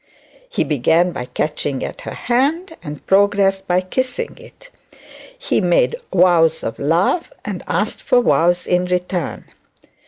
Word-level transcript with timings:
He 0.49 0.63
began 0.63 1.11
by 1.11 1.25
catching 1.25 1.83
at 1.83 2.01
her 2.01 2.15
hand, 2.15 2.75
and 2.81 3.05
progressed 3.05 3.67
by 3.67 3.81
kissing 3.81 4.35
it. 4.39 4.71
He 5.37 5.61
made 5.61 5.95
vows 6.11 6.63
of 6.63 6.79
love, 6.79 7.31
and 7.45 7.61
asked 7.67 8.01
for 8.01 8.19
vows 8.23 8.65
in 8.65 8.85
return. 8.85 9.45